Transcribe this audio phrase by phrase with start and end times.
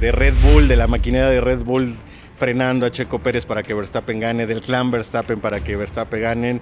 [0.00, 1.94] de Red Bull, de la maquinaria de Red Bull
[2.36, 6.60] frenando a Checo Pérez para que Verstappen gane, del clan Verstappen para que Verstappen ganen.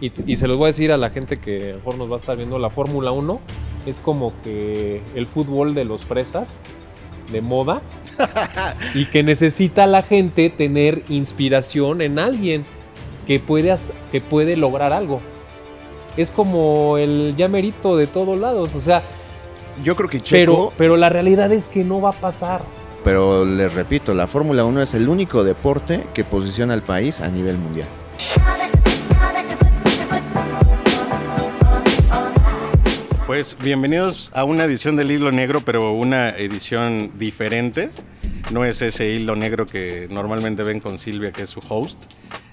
[0.00, 2.10] Y, y se los voy a decir a la gente que a lo mejor nos
[2.10, 3.40] va a estar viendo, la Fórmula 1
[3.86, 6.60] es como que el fútbol de los fresas,
[7.30, 7.80] de moda,
[8.94, 12.64] y que necesita la gente tener inspiración en alguien
[13.26, 15.20] que puede, hac- que puede lograr algo.
[16.16, 19.02] Es como el llamerito de todos lados, o sea,
[19.84, 22.62] Yo creo que pero, Checo, pero la realidad es que no va a pasar.
[23.04, 27.28] Pero les repito, la Fórmula 1 es el único deporte que posiciona al país a
[27.28, 27.88] nivel mundial.
[33.26, 37.90] Pues bienvenidos a una edición del Hilo Negro, pero una edición diferente.
[38.50, 42.02] No es ese hilo negro que normalmente ven con Silvia, que es su host.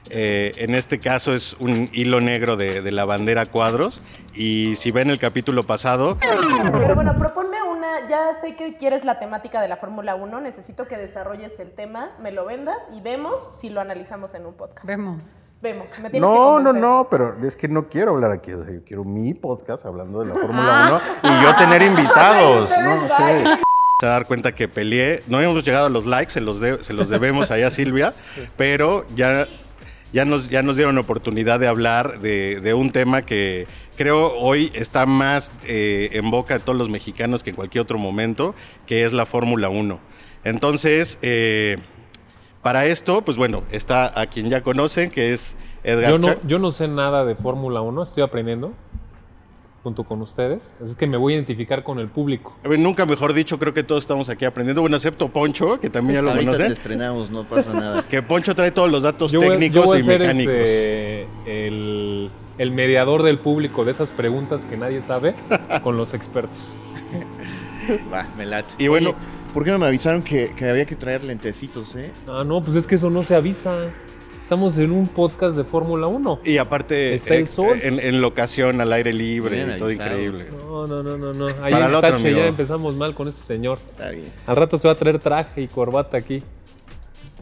[0.09, 4.01] Eh, en este caso es un hilo negro de, de la bandera cuadros.
[4.33, 9.17] Y si ven el capítulo pasado, Pero bueno, proponme una, ya sé que quieres la
[9.19, 13.47] temática de la Fórmula 1, necesito que desarrolles el tema, me lo vendas y vemos
[13.51, 14.85] si lo analizamos en un podcast.
[14.85, 15.35] Vemos.
[15.61, 18.53] Vemos, me tienes que No, no, no, pero es que no quiero hablar aquí.
[18.53, 22.69] o sea, yo quiero mi podcast hablando de la Fórmula 1 y yo tener invitados.
[22.69, 23.43] No sé.
[23.99, 25.23] Se va a dar cuenta que peleé.
[25.27, 28.13] No hemos llegado a los likes, se los, de- se los debemos allá a Silvia,
[28.55, 29.47] pero ya,
[30.13, 34.71] ya, nos, ya nos dieron oportunidad de hablar de, de un tema que creo hoy
[34.73, 38.55] está más eh, en boca de todos los mexicanos que en cualquier otro momento,
[38.85, 39.99] que es la Fórmula 1.
[40.43, 41.77] Entonces, eh,
[42.61, 46.59] para esto, pues bueno, está a quien ya conocen, que es Edgar Yo no, yo
[46.59, 48.73] no sé nada de Fórmula 1, estoy aprendiendo
[49.87, 50.73] junto con ustedes.
[50.81, 52.53] Así es que me voy a identificar con el público.
[52.65, 54.81] A ver, Nunca mejor dicho, creo que todos estamos aquí aprendiendo.
[54.81, 56.73] Bueno, excepto Poncho, que también ya lo Ahorita te conocen.
[56.73, 58.03] estrenamos, no pasa nada.
[58.09, 60.53] Que Poncho trae todos los datos Yo voy, yo técnicos voy a y ser mecánicos.
[60.55, 61.27] este,
[61.67, 65.35] el, el mediador del público de esas preguntas que nadie sabe
[65.83, 66.75] con los expertos.
[68.13, 68.73] Va, me late.
[68.77, 69.17] Y bueno- Oye,
[69.53, 72.11] ¿por qué no me avisaron que, que había que traer lentecitos, eh?
[72.27, 73.85] Ah, no, pues es que eso no se avisa.
[74.47, 76.39] Estamos en un podcast de Fórmula 1.
[76.45, 77.81] Y aparte, Está el sol.
[77.83, 80.45] En, en locación, al aire libre, Bien y todo increíble.
[80.65, 81.47] No, no, no, no, no.
[81.61, 83.77] Ahí Para en el otro, Tache ya empezamos mal con este señor.
[83.89, 84.31] Está bien.
[84.45, 86.41] Al rato se va a traer traje y corbata aquí.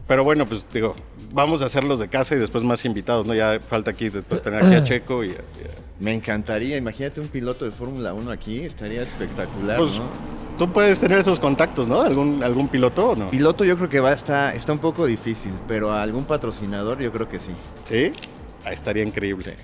[0.08, 0.96] Pero bueno, pues digo,
[1.32, 3.34] vamos a hacerlos de casa y después más invitados, ¿no?
[3.34, 5.28] Ya falta aquí después tener aquí a Checo y...
[5.28, 5.34] y-
[6.00, 10.06] Me encantaría, imagínate un piloto de Fórmula 1 aquí, estaría espectacular, pues ¿no?
[10.56, 12.00] Tú puedes tener esos contactos, ¿no?
[12.00, 13.28] ¿Algún, algún piloto o no?
[13.28, 17.00] Piloto yo creo que va a estar, está un poco difícil, pero a algún patrocinador
[17.00, 17.52] yo creo que sí.
[17.84, 18.10] ¿Sí?
[18.64, 19.56] Ah, estaría increíble.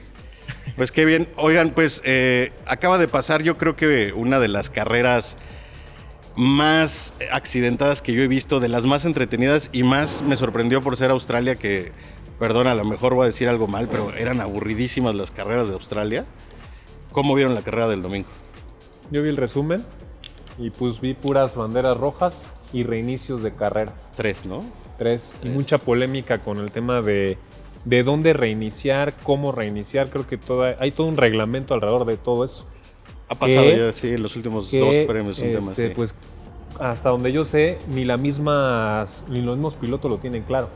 [0.76, 1.28] Pues qué bien.
[1.36, 5.36] Oigan, pues eh, acaba de pasar yo creo que una de las carreras
[6.36, 10.96] más accidentadas que yo he visto, de las más entretenidas y más me sorprendió por
[10.96, 11.92] ser Australia, que,
[12.38, 15.74] perdón, a lo mejor voy a decir algo mal, pero eran aburridísimas las carreras de
[15.74, 16.24] Australia.
[17.12, 18.28] ¿Cómo vieron la carrera del domingo?
[19.10, 19.84] Yo vi el resumen
[20.58, 23.94] y pues vi puras banderas rojas y reinicios de carreras.
[24.16, 24.62] Tres, ¿no?
[24.98, 25.36] Tres.
[25.42, 27.38] Y mucha polémica con el tema de,
[27.84, 30.10] de dónde reiniciar, cómo reiniciar.
[30.10, 32.66] Creo que toda, hay todo un reglamento alrededor de todo eso.
[33.28, 35.94] Ha pasado ya, sí, en los últimos que, dos premios un tema este, así.
[35.94, 36.14] Pues
[36.78, 40.68] hasta donde yo sé, ni la misma, ni los mismos pilotos lo tienen claro.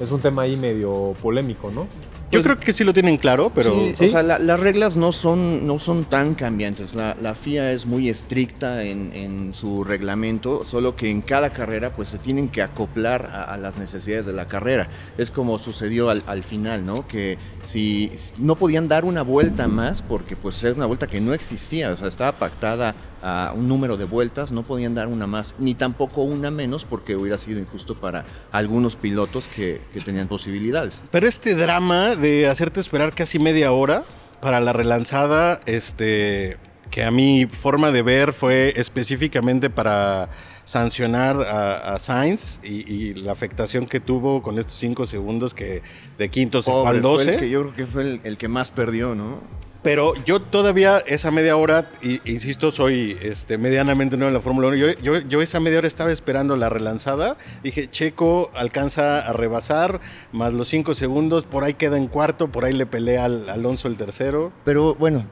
[0.00, 1.86] Es un tema ahí medio polémico, ¿no?
[2.30, 3.72] Yo creo que sí lo tienen claro, pero...
[3.72, 4.04] Sí, ¿Sí?
[4.06, 6.94] O sea, la- las reglas no son, no son tan cambiantes.
[6.94, 11.92] La, la FIA es muy estricta en, en su reglamento, solo que en cada carrera
[11.92, 14.88] pues se tienen que acoplar a, a las necesidades de la carrera.
[15.16, 17.06] Es como sucedió al, al final, ¿no?
[17.06, 21.20] Que si si no podían dar una vuelta más, porque pues es una vuelta que
[21.20, 25.26] no existía, o sea, estaba pactada a un número de vueltas, no podían dar una
[25.26, 30.28] más, ni tampoco una menos, porque hubiera sido injusto para algunos pilotos que, que tenían
[30.28, 31.02] posibilidades.
[31.10, 34.04] Pero este drama de hacerte esperar casi media hora
[34.40, 36.58] para la relanzada, este,
[36.90, 40.28] que a mi forma de ver fue específicamente para
[40.64, 45.82] sancionar a, a Sainz y, y la afectación que tuvo con estos cinco segundos que
[46.18, 47.34] de quinto se fue al fue 12.
[47.34, 49.40] el que yo creo que fue el, el que más perdió, ¿no?
[49.84, 54.68] Pero yo todavía esa media hora, y, insisto, soy este, medianamente nuevo en la Fórmula
[54.68, 59.34] 1, yo, yo, yo esa media hora estaba esperando la relanzada, dije, Checo alcanza a
[59.34, 60.00] rebasar,
[60.32, 63.86] más los cinco segundos, por ahí queda en cuarto, por ahí le pelea al Alonso
[63.86, 64.52] el tercero.
[64.64, 65.26] Pero bueno,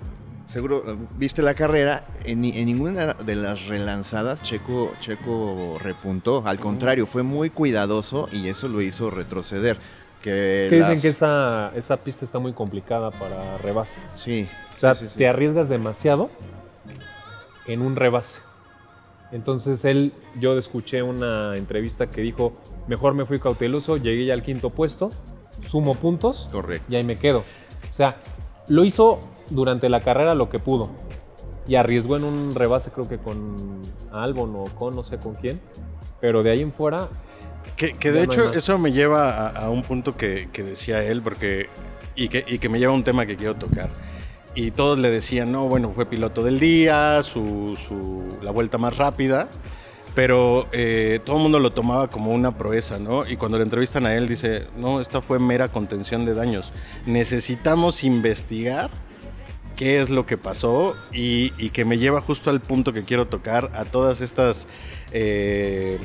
[0.52, 6.42] seguro eh, viste la carrera, en, ni- en ninguna de las relanzadas Checo, Checo repuntó,
[6.46, 9.78] al contrario, fue muy cuidadoso y eso lo hizo retroceder.
[10.22, 14.20] Que Es que dicen que esa, esa pista está muy complicada para rebases.
[14.22, 14.48] Sí.
[14.74, 15.18] O sea, sí, sí, sí.
[15.18, 16.30] te arriesgas demasiado
[17.66, 18.42] en un rebase.
[19.32, 22.52] Entonces él, yo escuché una entrevista que dijo,
[22.86, 25.10] mejor me fui cauteloso, llegué ya al quinto puesto,
[25.66, 26.84] sumo puntos Correcto.
[26.88, 27.38] y ahí me quedo.
[27.38, 28.16] O sea,
[28.72, 29.18] lo hizo
[29.50, 30.90] durante la carrera lo que pudo
[31.68, 33.80] y arriesgó en un rebase creo que con
[34.10, 35.60] Albon o con no sé con quién
[36.20, 37.08] Pero de ahí en fuera,
[37.76, 41.20] Que, que de hecho eso me lleva a, a un punto que, que decía él,
[41.22, 41.68] porque
[42.14, 43.90] y que, y que me lleva a un tema que quiero tocar.
[44.54, 48.96] Y todos le decían, no, bueno, fue piloto del día, su, su- la vuelta más
[48.98, 49.48] rápida,
[50.14, 53.26] pero eh, todo el mundo lo tomaba como una proeza, ¿no?
[53.26, 56.72] Y cuando le entrevistan a él dice, no, esta fue mera contención de daños.
[57.06, 58.90] Necesitamos investigar
[59.76, 63.26] qué es lo que pasó y, y que me lleva justo al punto que quiero
[63.26, 64.68] tocar a todas estas
[65.12, 65.98] eh,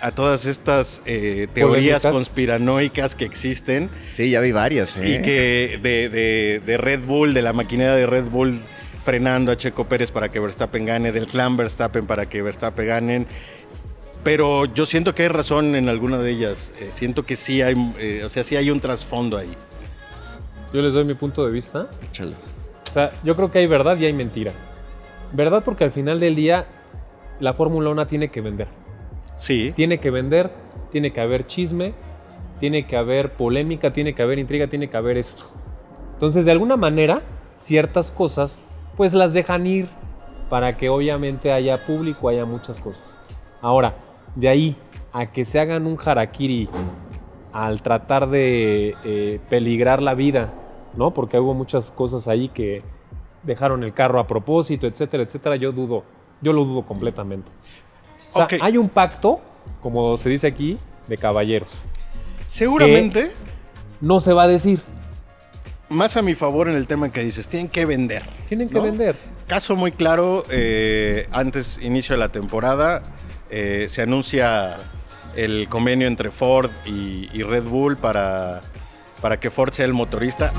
[0.00, 2.12] a todas estas eh, teorías Polémicas.
[2.12, 5.20] conspiranoicas que existen Sí, ya vi varias, ¿eh?
[5.20, 8.58] y que de, de- de Red Bull, de la maquinaria de Red Bull
[9.04, 13.26] frenando a Checo Pérez para que Verstappen gane, del clan Verstappen para que Verstappen ganen.
[14.24, 16.72] Pero yo siento que hay razón en alguna de ellas.
[16.80, 19.54] Eh, siento que sí hay, eh, o sea, sí hay un trasfondo ahí.
[20.72, 21.88] yo les doy mi punto de vista.
[22.10, 22.32] Échalo.
[22.88, 24.52] O sea, yo creo que hay verdad y hay mentira.
[25.32, 26.66] Verdad porque al final del día
[27.40, 28.68] la Fórmula 1 tiene que vender.
[29.34, 30.50] Sí, Tiene que vender,
[30.92, 31.94] tiene que haber chisme,
[32.60, 35.46] tiene que haber polémica, tiene que haber intriga, tiene que haber esto.
[36.12, 37.22] Entonces, de alguna manera,
[37.56, 38.60] ciertas cosas,
[38.96, 39.88] pues las dejan ir
[40.50, 43.18] para que obviamente haya público, haya muchas cosas.
[43.60, 43.94] Ahora,
[44.34, 44.76] de ahí
[45.12, 46.68] a que se hagan un harakiri
[47.52, 50.52] al tratar de eh, peligrar la vida,
[50.96, 51.12] ¿no?
[51.12, 52.82] Porque hubo muchas cosas ahí que
[53.42, 55.56] dejaron el carro a propósito, etcétera, etcétera.
[55.56, 56.04] Yo dudo,
[56.40, 57.50] yo lo dudo completamente.
[58.30, 58.54] O sea, Ok.
[58.60, 59.40] hay un pacto,
[59.82, 60.78] como se dice aquí,
[61.08, 61.68] de caballeros.
[62.46, 63.30] seguramente
[64.00, 64.80] No se va a decir,
[65.92, 68.22] más a mi favor en el tema que dices, tienen que vender.
[68.48, 68.82] tienen que ¿no?
[68.82, 69.16] vender.
[69.46, 73.02] Caso muy claro, eh, antes inicio de la temporada,
[73.50, 74.78] eh, se anuncia
[75.36, 78.60] el convenio entre Ford y, y Red Bull para,
[79.20, 80.52] para que Ford sea el motorista.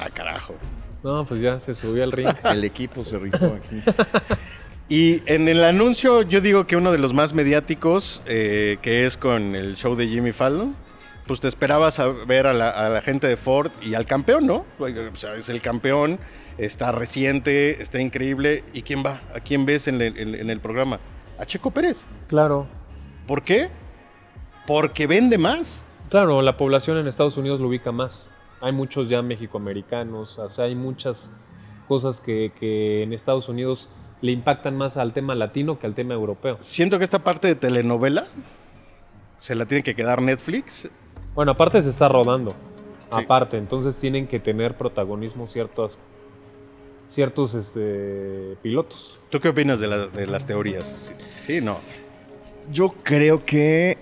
[0.00, 0.54] Ah, carajo.
[1.02, 2.28] No, pues ya se subió al ring.
[2.44, 3.82] El equipo se rifó aquí.
[4.90, 9.18] Y en el anuncio yo digo que uno de los más mediáticos, eh, que es
[9.18, 10.74] con el show de Jimmy Fallon,
[11.28, 14.46] pues te esperabas a ver a la, a la gente de Ford y al campeón,
[14.46, 14.64] ¿no?
[14.80, 16.18] O sea, es el campeón,
[16.58, 18.64] está reciente, está increíble.
[18.72, 19.20] ¿Y quién va?
[19.32, 20.98] ¿A quién ves en el, en- en el programa?
[21.38, 22.06] A Checo Pérez.
[22.26, 22.66] Claro.
[23.28, 23.68] ¿Por qué?
[24.66, 25.84] Porque vende más.
[26.10, 28.30] Claro, la población en Estados Unidos lo ubica más.
[28.60, 31.30] Hay muchos ya mexicoamericanos, o sea, hay muchas
[31.86, 33.88] cosas que, que en Estados Unidos
[34.20, 36.56] le impactan más al tema latino que al tema europeo.
[36.60, 38.24] Siento que esta parte de telenovela
[39.38, 40.88] se la tiene que quedar Netflix.
[41.38, 42.50] Bueno, aparte se está rodando.
[43.12, 43.20] Sí.
[43.22, 46.00] Aparte, entonces tienen que tener protagonismo ciertos,
[47.06, 49.20] ciertos este, pilotos.
[49.30, 50.92] ¿Tú qué opinas de, la- de las teorías?
[50.98, 51.12] Sí,
[51.46, 51.78] sí, no.
[52.72, 53.96] Yo creo que.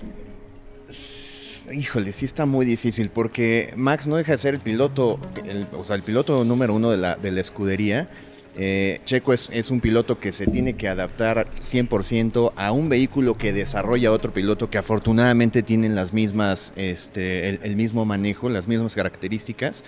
[1.71, 5.85] Híjole, sí está muy difícil porque Max no deja de ser el piloto, el- o
[5.85, 8.09] sea, el piloto número uno de la, de la escudería.
[8.58, 13.53] Eh, Checo es, un piloto que se tiene que adaptar 100% a un vehículo que
[13.53, 19.85] desarrolla otro piloto que afortunadamente tienen las mismas, este, el, mismo manejo, las mismas características.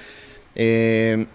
[0.55, 1.27] Eh,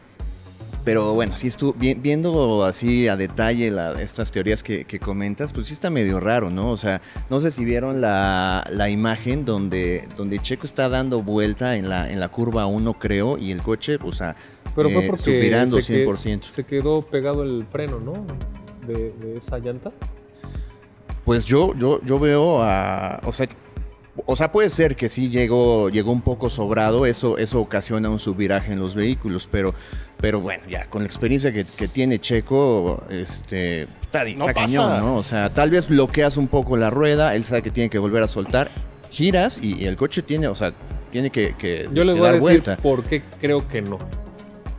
[0.83, 5.73] pero bueno, sí estuvo vi- viendo así a detalle estas teorías que, comentas, pues sí
[5.73, 6.69] está medio raro, ¿no?
[6.69, 11.77] O sea, no sé si vieron la, la imagen donde, donde Checo está dando vuelta
[11.77, 14.35] en la, en la curva 1, creo, y el coche, o sea,
[14.75, 16.43] Pero fue eh, porque superando se, que- 100%.
[16.43, 18.25] se quedó pegado el freno, ¿no?
[18.87, 19.91] De, de esa llanta.
[21.25, 23.21] Pues yo, yo, yo veo a.
[23.25, 23.47] O sea,
[24.25, 28.19] o sea, puede ser que sí llegó, llegó un poco sobrado, eso, eso ocasiona un
[28.19, 29.73] subviraje en los vehículos, pero,
[30.21, 34.61] pero bueno, ya con la experiencia que, que tiene Checo, este, está, di- No está
[34.61, 35.03] pasa.
[35.05, 38.21] O sea, tal vez bloqueas un poco la rueda, él sabe que tiene que volver
[38.21, 38.69] a soltar,
[39.09, 40.73] giras y, y el coche tiene, o sea,
[41.11, 42.77] tiene que, que- Yo les voy a dar decir vuelta.
[42.77, 43.97] por qué creo que no.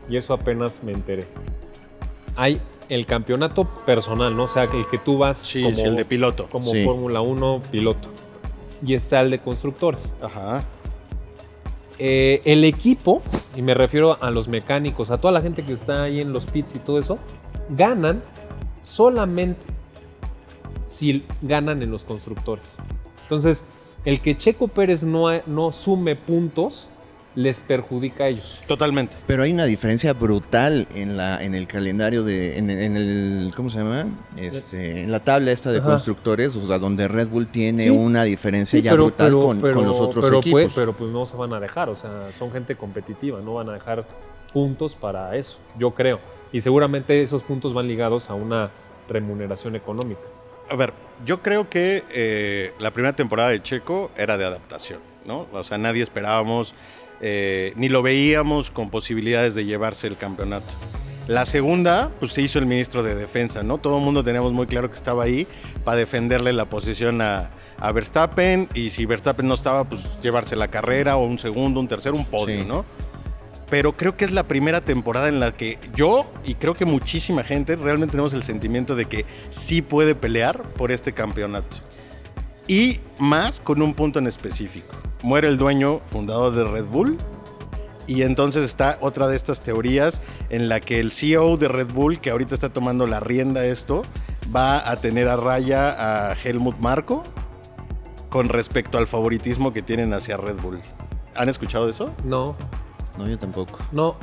[0.08, 1.24] Y eso apenas me enteré.
[2.36, 4.44] Hay el campeonato personal, ¿no?
[4.44, 6.48] O sea, el que tú vas Sí, como, sí, el de piloto.
[6.50, 6.84] como Sí.
[6.84, 8.10] Fórmula 1 piloto.
[8.84, 10.14] Y está el de constructores.
[10.20, 10.64] Ajá.
[11.98, 13.22] Eh, el equipo,
[13.54, 16.46] y me refiero a los mecánicos, a toda la gente que está ahí en los
[16.46, 17.18] pits y todo eso,
[17.70, 18.22] ganan
[18.82, 19.62] solamente
[20.86, 22.76] si ganan en los constructores.
[23.22, 23.64] Entonces,
[24.04, 26.88] el que Checo Pérez no, no sume puntos
[27.36, 28.60] les perjudica a ellos.
[28.68, 29.14] Totalmente.
[29.26, 33.70] Pero hay una diferencia brutal en la en el calendario de en, en el ¿cómo
[33.70, 34.06] se llama?
[34.36, 35.88] Este, en la tabla esta de Ajá.
[35.88, 37.90] constructores, o sea, donde Red Bull tiene Sí.
[37.90, 40.62] una diferencia Sí, ya brutal con, pero- con los otros pero, equipos.
[40.62, 43.68] pues- pero pues no se van a dejar, o sea, son gente competitiva, no van
[43.68, 44.04] a dejar
[44.52, 46.20] puntos para eso, yo creo.
[46.52, 48.70] Y seguramente esos puntos van ligados a una
[49.08, 50.20] remuneración económica.
[50.70, 50.92] A ver,
[51.26, 55.46] yo creo que eh, la primera temporada de Checo era de adaptación, ¿no?
[55.52, 56.74] O sea, nadie esperábamos,
[57.20, 60.72] eh, ni lo veíamos con posibilidades de llevarse el campeonato.
[61.26, 63.78] La segunda, pues se hizo el ministro de Defensa, ¿no?
[63.78, 65.46] Todo el mundo teníamos muy claro que estaba ahí
[65.82, 70.68] para defenderle la posición a, a Verstappen y si Verstappen no estaba, pues llevarse la
[70.68, 72.66] carrera o un segundo, un tercero, un podio, Sí.
[72.66, 72.84] ¿no?
[73.70, 77.42] Pero creo que es la primera temporada en la que yo y creo que muchísima
[77.42, 81.78] gente realmente tenemos el sentimiento de que sí puede pelear por este campeonato.
[82.66, 84.96] Y más con un punto en específico.
[85.22, 87.18] Muere el dueño fundador de Red Bull.
[88.06, 92.20] Y entonces está otra de estas teorías en la que el CEO de Red Bull,
[92.20, 94.02] que ahorita está tomando la rienda esto,
[94.54, 97.24] va a tener a raya a Helmut Marko
[98.28, 100.80] con respecto al favoritismo que tienen hacia Red Bull.
[101.34, 102.14] ¿Han escuchado de eso?
[102.24, 102.54] No,
[103.18, 103.78] No, yo tampoco.
[103.92, 104.14] no.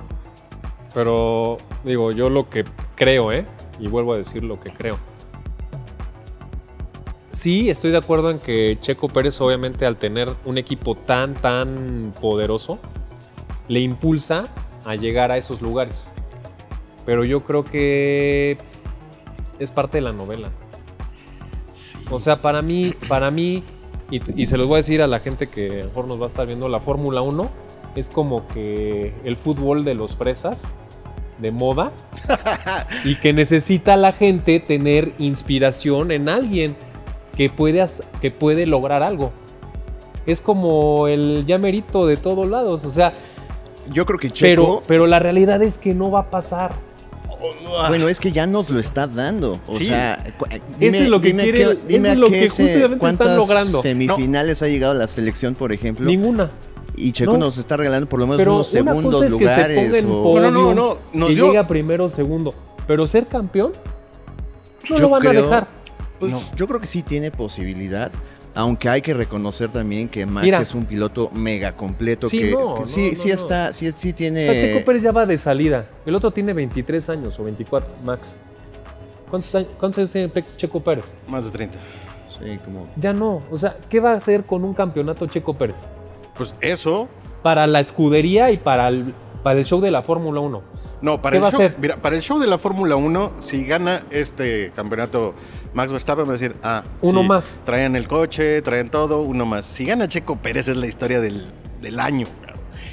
[0.93, 3.45] Pero digo, yo lo que creo, ¿eh?
[3.79, 4.98] Y vuelvo a decir lo que creo.
[7.41, 12.13] Sí, estoy de acuerdo en que Checo Pérez, obviamente, al tener un equipo tan, tan
[12.21, 12.77] poderoso,
[13.67, 14.48] le impulsa
[14.86, 16.12] a llegar a esos lugares.
[17.03, 18.60] Pero yo creo que
[19.57, 20.51] es parte de la novela.
[22.12, 23.63] O sea, para mí, para mí,
[24.12, 26.21] y, y se los voy a decir a la gente que a lo mejor nos
[26.21, 27.50] va a estar viendo, la Fórmula 1
[27.95, 30.67] es como que el fútbol de los fresas,
[31.39, 31.91] de moda,
[33.03, 36.77] y que necesita la gente tener inspiración en alguien
[37.41, 39.31] que puede, hac- que puede lograr algo.
[40.27, 43.13] Es como el llamerito de todos lados, o sea,
[43.91, 44.83] Yo creo que pero, Checo.
[44.88, 46.74] pero la realidad es que no va a pasar.
[47.88, 49.60] Bueno, es que ya nos lo está dando.
[49.67, 49.88] O Sí.
[49.88, 50.45] sea, cu-
[50.79, 53.00] Eso es lo que quiere- qué- eso dime es a lo que se- justamente están
[53.00, 53.81] cuántas logrando.
[53.81, 56.05] semifinales ha llegado la selección, por ejemplo.
[56.05, 56.51] Ninguna.
[56.98, 57.38] y Checo No.
[57.39, 59.95] nos está regalando por lo menos Pero unos segundos cosa es que se lugares.
[60.03, 62.53] en o- podiums, No, no, no, nos que dio- llega primero o segundo.
[62.86, 63.71] Pero ser campeón,
[64.89, 65.67] no Yo lo van creo- a dejar.
[66.21, 66.39] Pues No.
[66.55, 68.11] yo creo que sí tiene posibilidad.
[68.53, 70.59] Aunque hay que reconocer también que Max Mira.
[70.59, 73.33] es un piloto mega completo Sí, que, no, que no, sí, no, sí no.
[73.33, 74.49] está, sí, sí tiene.
[74.49, 75.87] O sea, Checo Pérez ya va de salida.
[76.05, 78.37] El otro tiene 23 años o 24, Max.
[79.29, 81.05] ¿Cuántos, años- cuántos años tiene Checo Pérez?
[81.27, 81.79] Más de 30.
[82.29, 82.87] Sí, como.
[82.97, 83.41] Ya no.
[83.49, 85.77] O sea, ¿qué va a hacer con un campeonato Checo Pérez?
[86.35, 87.07] Pues eso.
[87.43, 89.13] Para la escudería y para el,
[89.43, 90.61] para el show de la Fórmula 1.
[91.01, 94.03] No, para ¿Qué el, show, mira, para el show de la Fórmula 1, si gana
[94.12, 95.34] este campeonato
[95.74, 97.58] Max Verstappen, va a decir, ah, Uno sí, más.
[97.65, 99.65] Traen el coche, traen todo, uno más.
[99.65, 102.27] Si gana Checo Pérez, es la historia del, del año.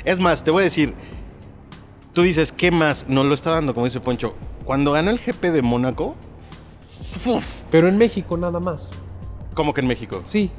[0.04, 0.94] Es más, te voy a decir,
[2.14, 3.06] tú dices, ¿qué más?
[3.08, 4.34] Nos lo está dando, como dice Poncho.
[4.64, 6.14] Cuando ganó el GP de Mónaco.
[7.70, 8.92] Pero en México nada más.
[9.54, 10.20] como que en México.
[10.24, 10.50] Sí.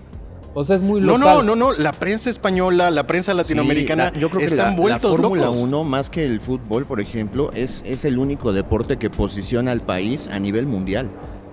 [0.54, 1.46] O sea, es muy No, local.
[1.46, 1.74] no, no, no.
[1.74, 5.12] La prensa española, la prensa latinoamericana, Sí, la- yo creo que están la, la vueltos
[5.12, 5.62] Fórmula locos.
[5.62, 9.82] 1, más que el fútbol, por ejemplo, es, es el único deporte que posiciona al
[9.82, 11.10] país a nivel mundial.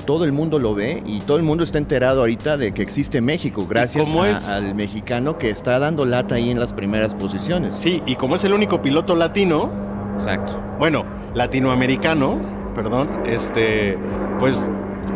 [0.07, 3.21] Todo el mundo lo ve y todo el mundo está enterado ahorita de que existe
[3.21, 4.49] México, gracias a- es?
[4.49, 7.75] al mexicano que está dando lata ahí en las primeras posiciones.
[7.75, 9.71] Sí, y como es el único piloto latino,
[10.15, 10.59] Exacto.
[10.79, 12.39] bueno, latinoamericano,
[12.75, 13.99] perdón, este,
[14.39, 14.71] pues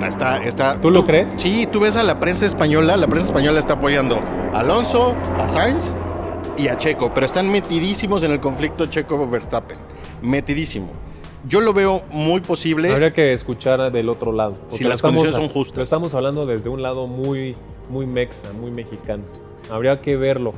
[0.06, 0.80] está, está.
[0.80, 1.30] ¿Tú lo crees?
[1.36, 4.16] Sí, tú ves a la prensa española, la prensa española está apoyando
[4.52, 5.94] a Alonso, a Sainz
[6.56, 9.78] y a Checo, pero están metidísimos en el conflicto Checo-Verstappen,
[10.22, 10.90] metidísimo.
[11.48, 12.92] Yo lo veo muy posible.
[12.92, 14.56] Habría que escuchar del otro lado.
[14.68, 15.78] Si las condiciones son justas.
[15.78, 17.56] Lo estamos hablando desde un lado muy,
[17.88, 19.24] muy mexa, muy mexicano.
[19.70, 20.52] Habría que verlo.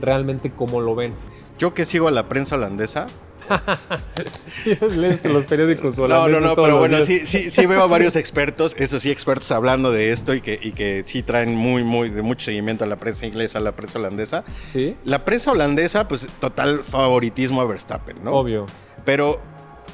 [0.00, 1.14] Realmente cómo lo ven.
[1.58, 3.06] Yo que sigo a la prensa holandesa.
[4.96, 7.06] Lees los periódicos No, no, no, pero bueno, días.
[7.06, 10.58] sí, sí, sí veo a varios expertos, eso sí, expertos hablando de esto y que,
[10.62, 13.72] y que sí traen muy, muy, de mucho seguimiento a la prensa inglesa, a la
[13.72, 14.44] prensa holandesa.
[14.66, 18.32] Sí, La prensa holandesa, pues total favoritismo a Verstappen, ¿no?
[18.32, 18.66] obvio.
[19.04, 19.40] Pero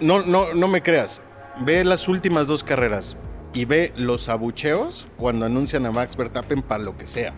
[0.00, 1.20] no, no, no me creas.
[1.60, 3.16] Ve las últimas dos carreras
[3.52, 7.34] y ve los abucheos cuando anuncian a Max Verstappen para lo que sea.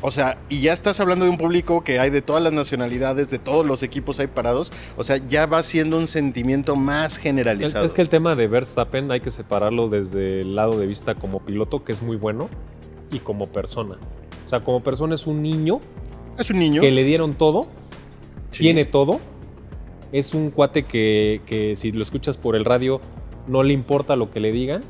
[0.00, 3.30] O sea, y ya estás hablando de un público que hay de todas las nacionalidades,
[3.30, 4.72] de todos los equipos ahí parados.
[4.96, 7.84] O sea, ya va siendo un sentimiento más generalizado.
[7.84, 11.40] Es que el tema de Verstappen hay que separarlo desde el lado de vista como
[11.40, 12.48] piloto, que es muy bueno,
[13.10, 13.96] y como persona.
[14.46, 15.80] O sea, como persona es un niño
[16.38, 16.80] es un niño.
[16.80, 17.66] que le dieron todo,
[18.50, 18.62] Sí.
[18.62, 19.18] tiene todo.
[20.12, 23.00] Es un cuate que, que si lo escuchas por el radio
[23.46, 24.82] no le importa lo que le digan.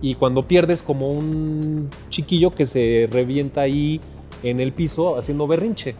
[0.00, 4.00] Y cuando pierdes como un chiquillo que se revienta ahí
[4.42, 5.94] en el piso haciendo berrinche.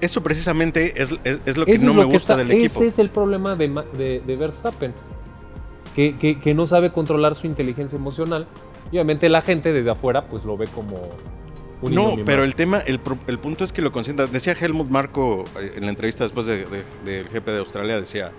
[0.00, 2.64] Eso precisamente es, es- es lo que Eso no me que gusta está- del equipo.
[2.80, 4.92] Ese es el problema de, de- de Verstappen.
[5.94, 8.46] Que, que- que no sabe controlar su inteligencia emocional.
[8.90, 10.96] Y obviamente la gente desde afuera pues lo ve como
[11.82, 14.26] un No, pero el tema, el, el punto es que lo consienta.
[14.26, 18.32] Decía Helmut Marco eh, en la entrevista después de- de- del GP de Australia, decía,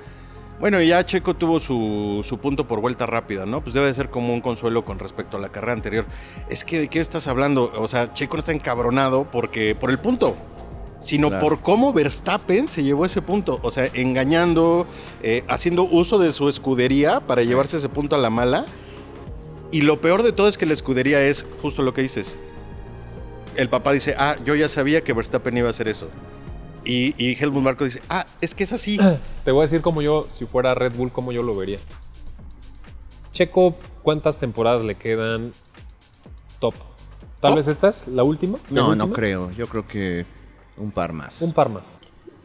[0.59, 3.61] bueno, ya Checo tuvo su, su punto por vuelta rápida, ¿no?
[3.61, 6.05] Pues debe de ser como un consuelo con respecto a la carrera anterior.
[6.49, 7.71] Es que, ¿de qué estás hablando?
[7.75, 10.35] O sea, Checo no está encabronado porque, por el punto.
[11.01, 11.43] sino Claro.
[11.45, 13.59] por cómo Verstappen se llevó ese punto.
[13.61, 14.87] O sea, engañando,
[15.21, 18.65] eh, haciendo uso de su escudería para llevarse ese punto a la mala.
[19.69, 22.37] Y lo peor de todo es que la escudería es justo lo que dices.
[23.57, 26.07] El papá dice, ah, yo ya sabía que Verstappen iba a hacer eso.
[26.85, 28.97] Y, y Helmut Marko dice, ah, es que es así.
[29.45, 31.79] Te voy a decir como yo, si fuera Red Bull, cómo yo lo vería.
[33.31, 35.51] Checo, ¿cuántas temporadas le quedan
[36.59, 36.75] top?
[37.41, 37.55] Tal Top.
[37.57, 38.57] vez esta es la última.
[38.69, 39.51] ¿La No, no creo.
[39.51, 40.25] Yo creo que
[40.77, 41.41] un par más.
[41.41, 41.99] Un par más.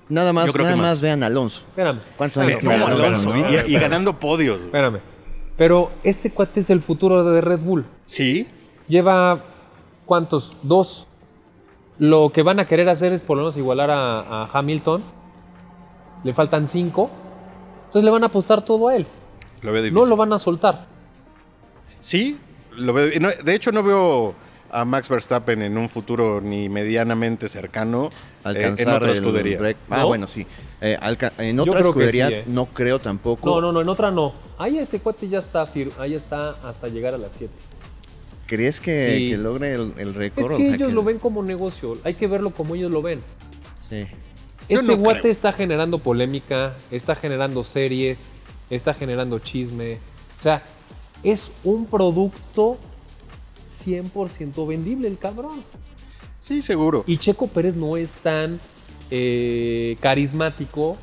[0.08, 0.86] Nada más, nada más.
[0.86, 1.00] más.
[1.00, 1.62] vean a Alonso.
[1.68, 2.00] Espérame.
[2.16, 3.36] ¿Cuántos años No, Alonso, ¿no?
[3.50, 4.60] y, y ganando podios.
[4.62, 5.00] Espérame.
[5.56, 7.84] Pero este cuate es el futuro de Red Bull.
[8.06, 8.48] Sí,
[8.88, 9.44] Lleva,
[10.06, 10.56] ¿cuántos?
[10.62, 11.06] Dos.
[11.98, 15.02] Lo que van a querer hacer es por lo menos igualar a, a Hamilton.
[16.24, 17.10] Le faltan cinco.
[17.86, 19.06] Entonces le van a apostar todo a él.
[19.62, 19.98] lo veo difícil.
[20.02, 20.86] No lo van a soltar.
[22.00, 22.38] Sí,
[22.76, 23.10] lo veo.
[23.20, 24.34] no- de hecho, no veo
[24.70, 28.12] a Max Verstappen en un futuro ni medianamente cercano eh,
[28.44, 29.58] Alcanzar en otra el escudería.
[29.58, 30.06] rec- Ah, ¿No?
[30.08, 30.46] bueno, sí.
[30.80, 32.44] Eh, alca- en otra escudería sí, eh.
[32.46, 33.48] no creo tampoco.
[33.48, 34.34] No, no, no, en otra no.
[34.58, 37.52] Ahí ese cuate ya está, fir- ahí está hasta llegar a las 7.
[38.48, 39.30] ¿Crees que, Sí.
[39.30, 40.46] que logre el, el récord?
[40.46, 41.96] Es O que sea, ellos lo ven como negocio.
[42.02, 43.20] Hay que verlo como ellos lo ven.
[43.88, 44.06] Sí.
[44.68, 45.32] Este no guate creo.
[45.32, 48.28] está generando polémica, está generando series,
[48.70, 49.98] está generando chisme.
[50.38, 50.62] O sea,
[51.22, 52.78] es un producto
[53.70, 55.62] 100% vendible el cabrón.
[56.40, 57.04] Sí, seguro.
[57.06, 58.58] Y Checo Pérez no es tan
[59.10, 60.96] eh, carismático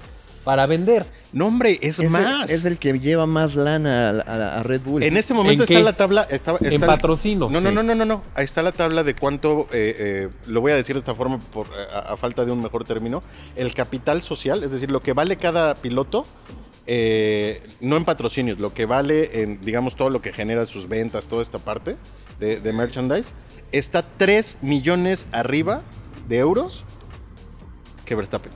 [0.45, 1.05] para vender.
[1.33, 2.49] No, hombre, es, Es, más.
[2.49, 5.03] El, es el que lleva más lana a, a- a Red Bull.
[5.03, 5.83] En este momento ¿En está qué?
[5.83, 6.21] la tabla.
[6.29, 7.49] Está, está en el- patrocino.
[7.49, 8.21] No, no, no, no, no, no.
[8.35, 11.39] Ahí está la tabla de cuánto, eh, eh, lo voy a decir de esta forma
[11.39, 13.21] por, a, a falta de un mejor término,
[13.57, 16.25] el capital social, es decir, lo que vale cada piloto,
[16.87, 21.27] eh, no en patrocinios, lo que vale en, digamos, todo lo que genera sus ventas,
[21.27, 21.95] toda esta parte
[22.39, 23.33] de, de merchandise,
[23.71, 25.81] está 3 millones arriba
[26.29, 26.83] de euros
[28.05, 28.51] que Verstappen,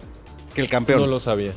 [0.54, 1.54] que el campeón, No lo sabía.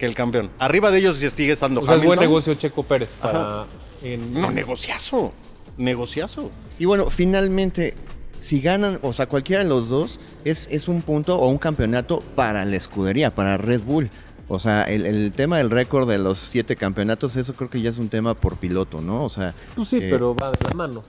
[0.00, 0.50] Que el campeón.
[0.58, 2.24] Arriba de ellos sigue estando O sea, es buen Hamilton.
[2.26, 3.66] negocio Checo Pérez para...
[4.02, 5.30] en- No, negociazo,
[5.76, 6.50] negociazo.
[6.78, 7.94] Y bueno, finalmente,
[8.40, 12.20] si ganan, o sea, cualquiera de los dos, es, es un punto o un campeonato
[12.34, 14.10] para la escudería, para Red Bull.
[14.48, 17.90] O sea, el, el tema del récord de los siete campeonatos, eso creo que ya
[17.90, 19.22] es un tema por piloto, ¿no?
[19.24, 21.02] O sea, Pues sí, eh, pero va de la mano.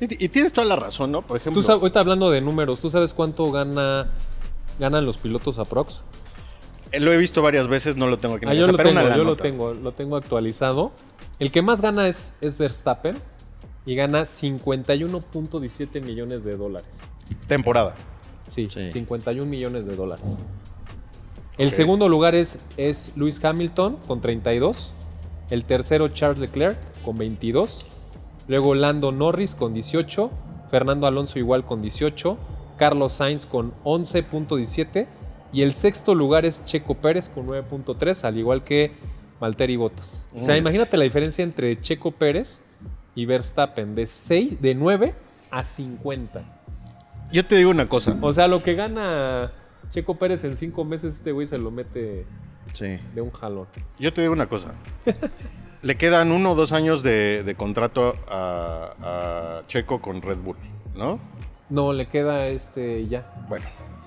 [0.00, 1.22] Y, y tienes toda la razón, ¿no?
[1.22, 4.06] Por ejemplo, Tú sabes, ahorita hablando de números, ¿tú sabes cuánto gana
[4.78, 6.00] ganan los pilotos aprox?
[6.00, 6.02] eh,
[7.00, 8.88] lo he visto varias veces, no lo tengo aquí en Ah, la yo lo pero
[8.90, 10.92] tengo, una la yo lo tengo, lo tengo actualizado.
[11.38, 13.18] El que más gana es, es Verstappen
[13.84, 17.02] y gana 51.17 millones de dólares.
[17.46, 17.94] Temporada.
[18.46, 18.88] Sí, Sí.
[18.88, 20.24] 51 millones de dólares.
[21.58, 24.92] El segundo lugar es, es Lewis Hamilton con 32.
[25.50, 27.86] El tercero Charles Leclerc con 22.
[28.48, 30.30] Luego Lando Norris con 18.
[30.70, 32.36] Fernando Alonso igual con 18.
[32.76, 35.06] Carlos Sainz con 11.17.
[35.56, 38.92] Y el sexto lugar es Checo Pérez con 9.3, al igual que
[39.40, 40.28] Valtteri Bottas.
[40.34, 42.60] O sea, imagínate la diferencia entre Checo Pérez
[43.14, 45.14] y Verstappen de 6, de 9
[45.50, 46.44] a 50.
[47.32, 48.18] Yo te digo una cosa.
[48.20, 49.50] O sea, lo que gana
[49.88, 52.26] Checo Pérez en 5 meses, este güey se lo mete
[52.74, 52.98] sí.
[53.14, 53.66] de un jalón.
[53.98, 54.74] Yo te digo una cosa.
[55.80, 60.58] Le quedan uno o dos años de, de contrato a, a Checo con Red Bull,
[60.94, 61.18] ¿no?
[61.70, 63.32] No, le queda este ya.
[63.48, 63.64] Bueno,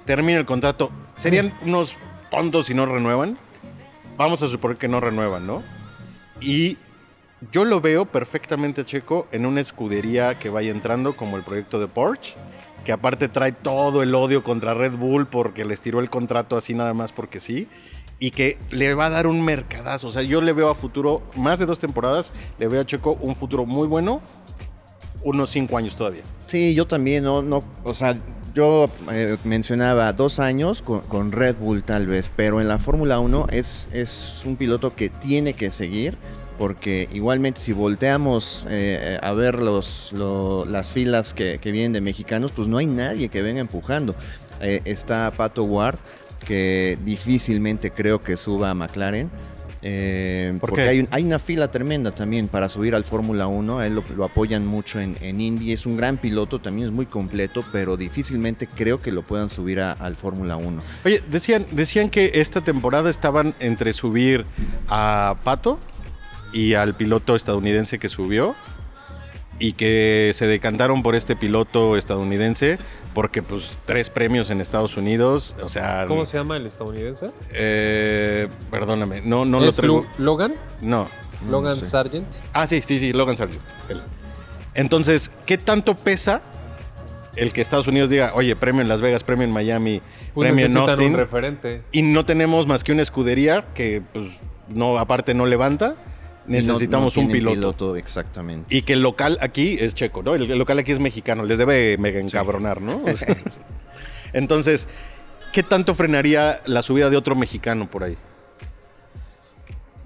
[0.10, 0.90] termina el contrato.
[1.18, 1.96] Serían unos
[2.32, 3.38] tontos si no renuevan.
[4.18, 5.62] Vamos a suponer que no renuevan, ¿no?
[6.42, 6.80] Y
[7.52, 11.80] yo lo veo perfectamente a Checo en una escudería que vaya entrando como el proyecto
[11.80, 12.38] de Porsche,
[12.86, 16.74] que aparte trae todo el odio contra Red Bull porque les tiró el contrato así
[16.74, 17.68] nada más porque sí.
[18.18, 20.08] Y que le va a dar un mercadazo.
[20.08, 23.16] O sea, yo le veo a futuro, más de dos temporadas, le veo a Checo
[23.22, 24.22] un futuro muy bueno,
[25.22, 26.24] unos cinco años todavía.
[26.48, 28.16] Sí, yo también, no, no, o sea,
[28.54, 33.20] yo eh, mencionaba dos años con, con Red Bull tal vez, pero en la Fórmula
[33.20, 36.18] 1 es, es un piloto que tiene que seguir,
[36.58, 42.02] porque igualmente si volteamos eh, a ver los, lo- las filas que, que vienen de
[42.02, 44.16] mexicanos, pues no hay nadie que venga empujando.
[44.62, 46.00] Eh, está Pato Ward,
[46.46, 49.30] que difícilmente creo que suba a McLaren.
[49.82, 53.80] Eh, ¿Por porque hay, un- hay una fila tremenda también para subir al Fórmula 1.
[53.80, 55.72] A él lo, lo apoyan mucho en, en Indy.
[55.74, 59.80] Es un gran piloto, también es muy completo, pero difícilmente creo que lo puedan subir
[59.80, 60.82] a- al Fórmula 1.
[61.06, 64.46] Oye, decían, decían que esta temporada estaban entre subir
[64.90, 65.80] a Pato
[66.52, 68.56] y al piloto estadounidense que subió
[69.62, 72.78] y que se decantaron por este piloto estadounidense
[73.20, 77.32] porque pues tres premios en Estados Unidos, o sea, ¿Cómo se llama el estadounidense?
[77.52, 80.06] eh, perdóname, no no lo ¿Es traigo.
[80.18, 80.54] Lu- Logan?
[80.80, 81.10] No.
[81.44, 81.84] No Logan sé.
[81.84, 82.26] Sargent.
[82.54, 83.60] Ah, sí, sí, sí, Logan Sargent.
[84.74, 86.42] Entonces, ¿qué tanto pesa
[87.36, 90.02] el que Estados Unidos diga, oye, premio en Las Vegas, premio en Miami,
[90.34, 91.12] Pues premio en Austin.
[91.12, 91.82] un referente.
[91.92, 94.30] y no tenemos más que una escudería que, pues,
[94.70, 95.96] no, aparte no levanta.
[96.50, 97.96] Y no- Necesitamos no un piloto.
[97.96, 98.76] Exactamente.
[98.76, 100.34] Y que el local aquí es checo, ¿no?
[100.36, 101.44] El, el local aquí es mexicano.
[101.44, 103.02] Les debe mega encabronar, ¿no?
[103.06, 103.38] O sea,
[104.34, 104.88] entonces,
[105.54, 108.18] ¿qué tanto frenaría la subida de otro mexicano por ahí?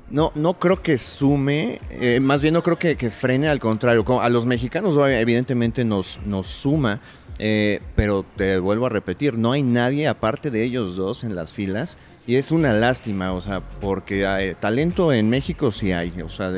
[0.10, 4.06] No, no creo que sume, eh, más bien no creo que, que frene, al contrario.
[4.22, 7.02] A los mexicanos evidentemente nos, nos suma,
[7.40, 11.54] eh, pero te vuelvo a repetir, no hay nadie aparte de ellos dos en las
[11.54, 16.52] filas y es una lástima, o sea, porque talento en México sí hay, o sea,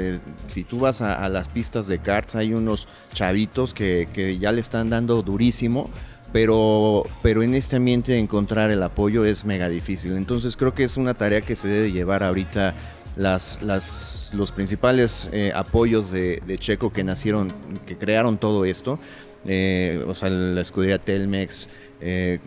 [0.47, 4.61] si tú vas a, las pistas de karts hay unos chavitos que, que ya le
[4.61, 5.89] están dando durísimo.
[6.33, 10.17] Pero, pero en este ambiente encontrar el apoyo es mega difícil.
[10.17, 12.75] Entonces creo que es una tarea que se debe llevar ahorita
[13.15, 17.53] las, las, los principales eh, apoyos de Checo que nacieron,
[17.85, 18.99] que crearon todo esto,
[19.45, 21.69] eh, o sea, la escudería Telmex,
[22.01, 22.39] eh,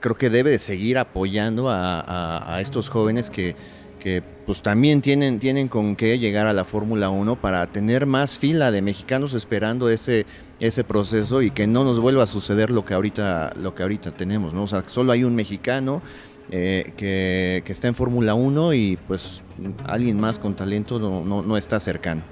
[0.00, 3.54] creo que debe de seguir apoyando a, estos jóvenes que,
[4.00, 8.38] que pues también tienen, tienen con qué llegar a la Fórmula 1 para tener más
[8.38, 10.26] fila de mexicanos esperando ese,
[10.60, 14.12] ese proceso y que no nos vuelva a suceder lo que ahorita, lo que ahorita
[14.12, 14.62] tenemos, ¿no?
[14.64, 16.02] O sea, solo hay un mexicano
[16.50, 19.42] eh, que, que está en Fórmula 1 y pues
[19.84, 22.22] alguien más con talento no, no, no está cercano.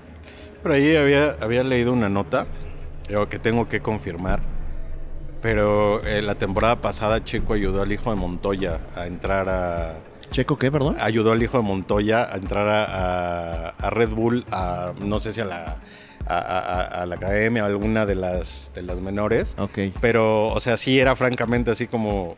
[0.63, 2.47] Por ahí había, había leído una nota
[3.09, 4.41] eh, que tengo que confirmar.
[5.43, 9.95] Pero eh, la temporada pasada Checo ayudó al hijo de Montoya a entrar a...
[10.31, 10.97] ¿Checo qué, perdón?
[11.01, 15.33] Ayudó al hijo de Montoya a entrar a, a- a Red Bull, a no sé
[15.33, 15.77] si a la,
[16.27, 19.55] a, a- a la academia o alguna de las, de las menores.
[19.59, 19.79] Ok.
[20.01, 22.37] Pero, o sea, sí era francamente así como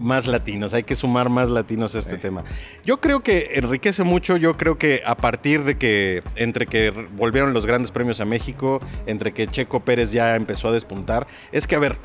[0.00, 2.44] más latinos, hay que sumar más latinos a este tema.
[2.84, 7.52] Yo creo que enriquece mucho, yo creo que a partir de que, entre que volvieron
[7.52, 11.76] los grandes premios a México, entre que Checo Pérez ya empezó a despuntar, es que,
[11.76, 11.96] a ver,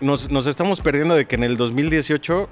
[0.00, 2.48] nos, nos estamos perdiendo de que en el 2018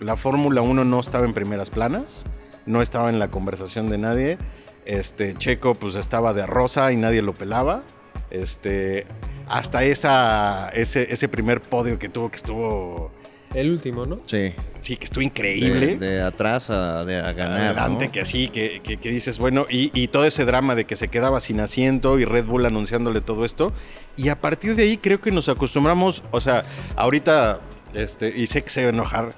[0.00, 2.24] la Fórmula 1 no estaba en primeras planas,
[2.66, 4.38] no estaba en la conversación de nadie,
[4.84, 7.82] este, Checo pues estaba de rosa y nadie lo pelaba,
[8.30, 9.06] este,
[9.48, 13.10] hasta esa, ese, ese primer podio que tuvo que estuvo...
[13.54, 14.20] El último, ¿no?
[14.26, 14.52] Sí.
[14.80, 15.96] Sí, que estuvo De, increíble.
[15.96, 17.60] de atrás a, de, a ganar.
[17.60, 18.12] Adelante, ¿no?
[18.12, 21.08] que así, que, que- que dices, bueno, y, y todo ese drama de que se
[21.08, 23.72] quedaba sin asiento y Red Bull anunciándole todo esto.
[24.16, 26.62] Y a partir de ahí creo que nos acostumbramos, o sea,
[26.96, 27.60] ahorita,
[27.94, 29.30] este, y sé que se va a enojar,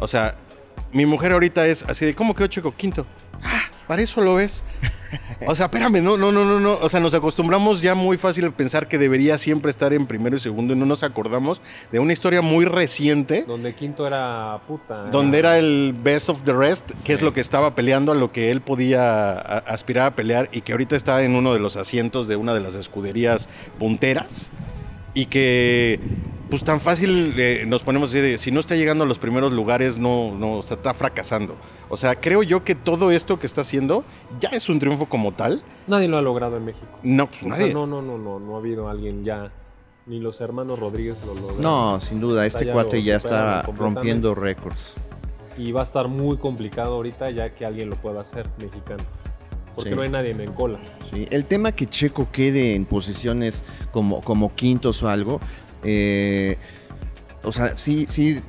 [0.00, 0.36] o sea,
[0.92, 3.06] mi mujer ahorita es así de, ¿cómo quedó Checo Quinto?
[3.42, 4.62] Ah, para eso lo ves.
[5.46, 6.74] O sea, espérame, no, no, no, no, no.
[6.80, 10.36] O sea, nos acostumbramos ya muy fácil a pensar que debería siempre estar en primero
[10.36, 15.04] y segundo y no nos acordamos de una historia muy reciente Donde Quinto era puta.
[15.06, 18.30] donde era el best of the rest, que es lo que estaba peleando a lo
[18.30, 21.76] que él podía a- aspirar a pelear y que ahorita está en uno de los
[21.76, 23.48] asientos de una de las escuderías
[23.78, 24.50] punteras
[25.14, 25.98] y que
[26.50, 29.52] pues tan fácil eh, nos ponemos así de si no está llegando a los primeros
[29.52, 31.56] lugares no no o sea, está fracasando.
[31.92, 34.04] O sea, creo yo que todo esto que está haciendo
[34.40, 35.62] ya es un triunfo como tal.
[35.88, 36.86] Nadie lo ha logrado en México.
[37.02, 37.66] No, pues O nadie.
[37.66, 39.50] sea, no, no, no, no, no ha habido alguien ya.
[40.06, 41.60] Ni los hermanos Rodríguez lo lograron.
[41.62, 44.94] No, sin duda, este Ya cuate ya está rompiendo récords.
[45.58, 49.02] Y va a estar muy complicado ahorita ya que alguien lo pueda hacer mexicano.
[49.74, 49.96] Porque Sí.
[49.96, 50.78] no hay nadie en cola.
[51.12, 55.40] Sí, El tema que Checo quede en posiciones como, como quintos o algo,
[55.84, 56.56] eh,
[57.44, 58.40] o sea, sí, sí,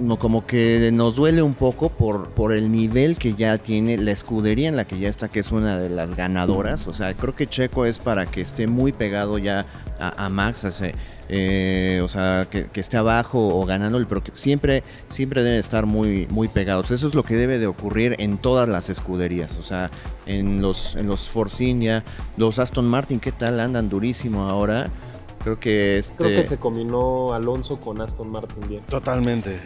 [0.00, 4.10] no, como que nos duele un poco por, por el nivel que ya tiene la
[4.10, 6.86] escudería en la que ya está, que es una de las ganadoras.
[6.86, 9.66] O sea, creo que Checo es para que esté muy pegado ya
[9.98, 10.94] a, a Max, ese,
[11.28, 15.86] eh, o sea, que, que esté abajo o ganándole, pero que siempre, siempre deben estar
[15.86, 16.90] muy, muy pegados.
[16.90, 19.58] Eso es lo que debe de ocurrir en todas las escuderías.
[19.58, 19.90] O sea,
[20.26, 22.04] en los, en los Force India,
[22.36, 23.58] los Aston Martin, ¿qué tal?
[23.60, 24.90] Andan durísimo ahora.
[25.42, 26.16] Creo que este.
[26.16, 28.82] Creo que se combinó Alonso con Aston Martin bien.
[28.82, 29.60] Totalmente.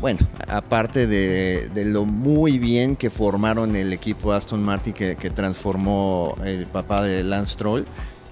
[0.00, 5.30] Bueno, aparte de, de lo muy bien que formaron el equipo Aston Martin que, que
[5.30, 7.84] transformó el papá de Lance Stroll,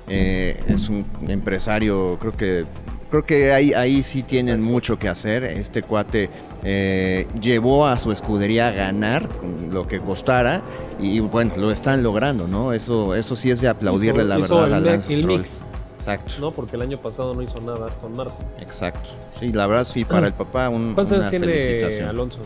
[0.09, 2.64] eh, es un empresario, creo que
[3.11, 5.42] creo que ahí, ahí sí tienen mucho que hacer.
[5.44, 6.31] Este cuate
[6.62, 10.62] eh, llevó a su escudería a ganar con lo que costara
[11.00, 12.72] y bueno, lo están logrando, ¿no?
[12.72, 15.38] Eso, eso sí es de aplaudirle Hizo- la verdad a Lance Stroll.
[15.38, 15.61] mix.
[16.07, 18.47] Exacto, No, porque el año pasado no hizo nada Aston Martin.
[18.61, 19.11] exacto.
[19.40, 22.09] Sí, la verdad sí, para el papá un, ¿Cuántos una años tiene felicitación.
[22.09, 22.38] Alonso?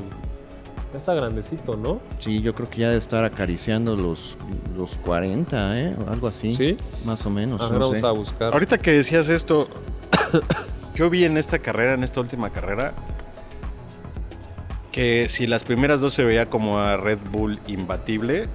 [0.92, 2.00] Ya está grandecito, ¿no?
[2.18, 4.36] Sí, yo creo que ya debe estar acariciando los,
[4.76, 5.94] los 40, ¿eh?
[6.06, 6.52] O algo así.
[6.54, 6.76] Sí.
[7.04, 8.06] Más o menos, A ver, no vamos sé.
[8.06, 8.52] a buscar.
[8.54, 9.68] Ahorita que decías esto,
[10.96, 12.92] yo vi en esta carrera, en esta última carrera,
[14.90, 18.48] que si las primeras dos se veía como a Red Bull imbatible,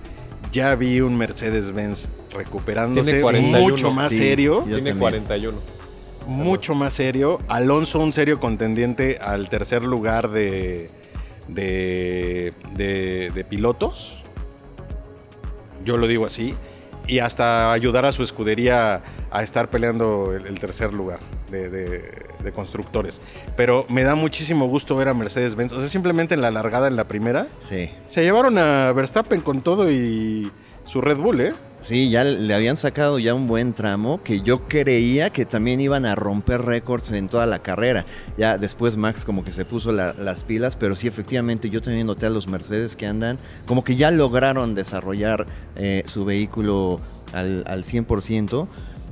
[0.51, 4.17] ya vi un Mercedes-Benz recuperándose Tiene 41, mucho más sí.
[4.19, 4.61] serio.
[4.63, 4.97] Tiene también.
[4.99, 5.57] 41.
[6.27, 7.39] mucho más serio.
[7.47, 10.89] Alonso un serio contendiente al tercer lugar de,
[11.47, 14.23] de, de- de pilotos.
[15.83, 16.55] Yo lo digo así.
[17.07, 21.19] Y hasta ayudar a su escudería a estar peleando el, el tercer lugar
[21.51, 23.21] de, de- de constructores.
[23.55, 25.73] Pero me da muchísimo gusto ver a Mercedes-Benz.
[25.73, 27.47] O sea, simplemente en la largada en la primera.
[27.61, 27.91] Sí.
[28.07, 30.51] Se llevaron a Verstappen con todo y
[30.85, 31.53] su Red Bull, ¿eh?
[31.81, 36.05] Sí, ya le habían sacado ya un buen tramo que yo creía que también iban
[36.05, 38.05] a romper récords en toda la carrera.
[38.37, 42.07] Ya después Max como que se puso la- las pilas, pero sí efectivamente yo también
[42.07, 45.45] noté a los Mercedes que andan como que ya lograron desarrollar
[45.75, 47.01] eh, su vehículo
[47.33, 48.67] al, al 100%.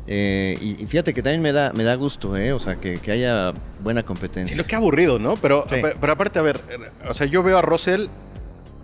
[0.07, 2.53] eh, y, y fíjate que también me da, me da gusto, ¿eh?
[2.53, 4.55] O sea, que, que haya buena competencia.
[4.55, 5.35] Sí, lo que aburrido, ¿no?
[5.37, 5.75] Pero, Sí.
[5.81, 8.07] pe- pero aparte, a ver, eh, o sea, yo veo a Russell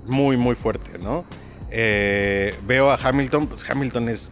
[0.06, 1.25] muy, muy fuerte, ¿no?
[1.71, 4.29] Eh, veo a Hamilton, pues Hamilton es.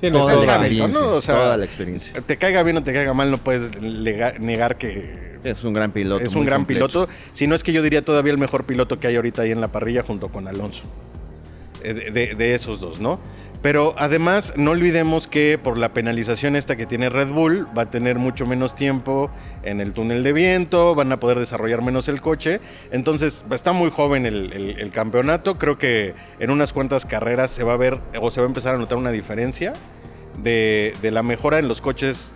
[0.00, 1.00] Tiene toda es la Hamilton, experiencia.
[1.10, 1.16] ¿no?
[1.16, 2.20] O sea, toda la experiencia.
[2.20, 6.24] Te caiga bien o te caiga mal, no puedes negar que Es un gran piloto.
[6.24, 7.08] es un gran piloto.
[7.32, 9.60] Si no es que yo diría todavía el mejor piloto que hay ahorita ahí en
[9.60, 10.84] la parrilla junto con Alonso.
[11.84, 13.20] Eh, De, de- de esos dos, ¿no?
[13.62, 17.90] Pero además, no olvidemos que por la penalización esta que tiene Red Bull, va a
[17.90, 19.30] tener mucho menos tiempo
[19.62, 22.60] en el túnel de viento, van a poder desarrollar menos el coche.
[22.90, 25.58] Entonces, está muy joven el, campeonato.
[25.58, 28.74] Creo que en unas cuantas carreras se va a ver o se va a empezar
[28.74, 29.74] a notar una diferencia
[30.42, 32.34] de la mejora en los coches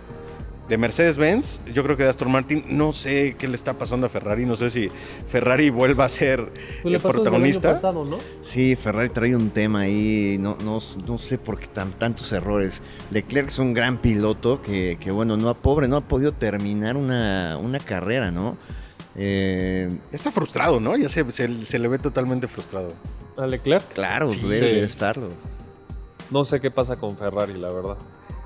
[0.67, 4.09] de Mercedes-Benz, yo creo que de Aston Martin, no sé qué le está pasando a
[4.09, 4.89] Ferrari, no sé si
[5.27, 7.73] Ferrari vuelva a ser Pues le el desde el protagonista.
[7.73, 8.17] pasado, ¿no?
[8.43, 12.83] Sí, Ferrari trae un tema ahí, no, no, no sé por qué tan, tantos errores.
[13.11, 16.97] Leclerc es un gran piloto que, que, bueno, no ha, pobre, no ha podido terminar
[16.97, 18.57] una, una carrera, ¿no?
[19.15, 20.95] Eh, Está frustrado, ¿no?
[20.97, 22.93] Ya se, se- se le ve totalmente frustrado.
[23.37, 23.93] A Leclerc.
[23.93, 24.41] claro, Sí.
[24.41, 24.75] debe Sí.
[24.79, 25.29] estarlo.
[26.29, 27.97] No sé qué pasa con Ferrari, la verdad.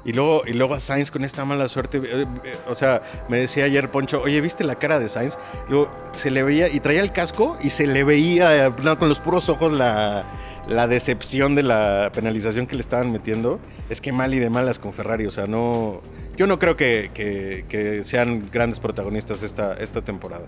[0.04, 2.00] Y luego, y luego a Sainz con esta mala suerte.
[2.00, 5.38] eh, eh, o sea, me decía ayer Poncho, oye, ¿viste la cara de Sainz?
[5.70, 9.10] Luego se le veía, y traía el casco y se le veía eh, no, con
[9.10, 10.26] los puros ojos la,
[10.68, 13.60] la decepción de la penalización que le estaban metiendo.
[13.90, 15.26] Es que mal y de malas con Ferrari.
[15.28, 16.02] O sea, no.
[16.36, 20.46] Yo no creo que, que- que sean grandes protagonistas esta, esta temporada.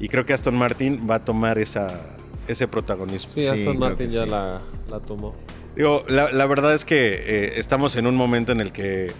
[0.00, 1.88] Y creo que Aston Martin va a tomar esa,
[2.48, 3.30] ese protagonismo.
[3.34, 4.30] Sí, Sí, Aston Martin ya sí.
[4.30, 5.34] la, la tomó.
[5.76, 9.12] Digo, la, la verdad es que eh, estamos en un momento en el que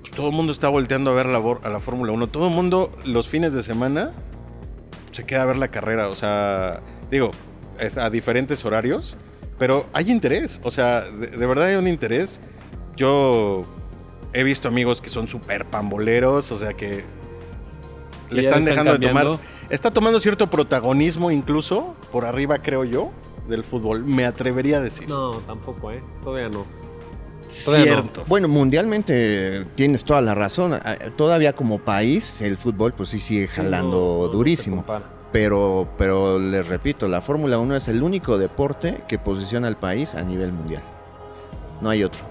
[0.00, 2.28] pues, todo el mundo está volteando a ver la, a la Fórmula 1.
[2.28, 4.12] Todo el mundo los fines de semana
[5.12, 6.08] se queda a ver la carrera.
[6.08, 7.30] O sea, digo,
[7.96, 9.16] a diferentes horarios,
[9.58, 10.60] pero hay interés.
[10.64, 12.40] O sea, de, de verdad hay un interés.
[12.96, 13.62] Yo
[14.32, 17.04] he visto amigos que son súper pamboleros, o sea que
[18.30, 19.38] le están dejando de tomar.
[19.68, 23.12] Está tomando cierto protagonismo incluso por arriba, creo yo,
[23.50, 24.04] del fútbol.
[24.04, 25.08] Me atrevería a decir.
[25.08, 26.02] No, tampoco, ¿eh?
[26.22, 26.64] Todavía no.
[27.64, 28.02] Todavía no.
[28.02, 28.24] Cierto.
[28.26, 30.74] Bueno, mundialmente tienes toda la razón.
[30.74, 34.84] Ah, Todavía como país, el fútbol pues sí sigue jalando No, durísimo.
[35.32, 40.14] Pero, pero les repito, la Fórmula 1 es el único deporte que posiciona al país
[40.14, 40.82] a nivel mundial.
[41.80, 42.29] No hay otro.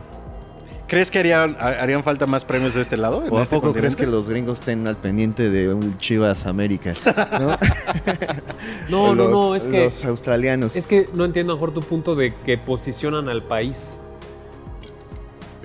[0.89, 3.23] ¿Crees que harían, ha- harían falta más premios de este lado?
[3.29, 6.93] ¿O a este poco crees que los gringos estén al pendiente de un Chivas América?
[7.39, 7.55] ¿no?
[8.89, 10.75] No, no, Los- no, es que, Los australianos.
[10.75, 13.93] es que no entiendo mejor tu punto de que posicionan al país.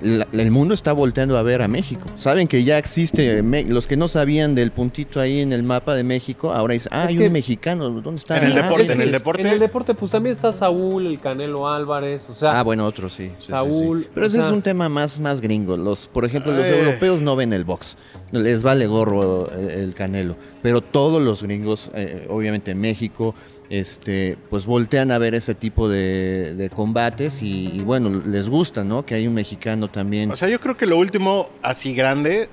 [0.05, 2.07] La- el mundo está volteando a ver a México.
[2.15, 5.95] Saben que ya existe, Me- los que no sabían del puntito ahí en el mapa
[5.95, 8.37] de México, ahora dicen, ah, Es hay que- un mexicano, ¿dónde está?
[8.37, 9.41] En el Ah, deporte, es en el deporte.
[9.41, 13.09] En el deporte, pues también está Saúl, el Canelo Álvarez, o sea, Ah, bueno, otro
[13.09, 13.15] sí.
[13.15, 13.47] sí, sí, sí.
[13.47, 15.75] Saúl, Pero ese es un tema más, más gringo.
[15.75, 16.79] Los, por ejemplo, los Eh.
[16.79, 17.97] europeos no ven el box.
[18.31, 20.35] Les vale gorro el, el canelo.
[20.61, 23.33] Pero todos los gringos, eh, obviamente en México,
[23.69, 28.83] este, pues voltean a ver ese tipo de, de combates y, y, bueno, les gusta,
[28.83, 29.05] ¿no?
[29.05, 30.31] Que hay un mexicano también.
[30.31, 32.49] O sea, yo creo que lo último así grande,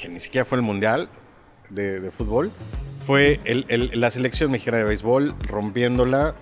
[0.00, 1.08] que ni siquiera fue el Mundial
[1.70, 2.50] de, de fútbol,
[3.04, 6.34] fue el- el- la selección mexicana de béisbol rompiéndola.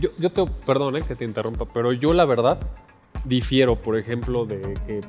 [0.00, 2.58] yo, yo te, perdón eh, que te interrumpa, pero yo la verdad
[3.24, 5.00] difiero, por ejemplo, de que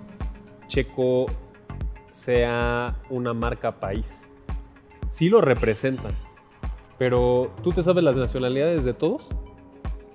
[0.67, 1.25] Checo
[2.11, 4.27] sea una marca país.
[5.09, 6.13] Sí lo representan,
[6.99, 9.29] pero ¿tú te sabes las nacionalidades de todos?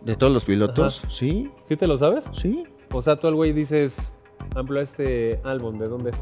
[0.02, 1.10] de todos los pilotos, Ajá.
[1.10, 2.26] sí, ¿Sí te lo sabes?
[2.32, 2.64] sí.
[2.92, 4.12] O sea, tú al güey dices,
[4.54, 6.16] amplio este álbum, ¿de dónde es?